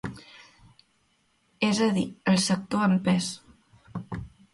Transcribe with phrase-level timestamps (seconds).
[1.67, 3.29] És a dir, el sector en pes.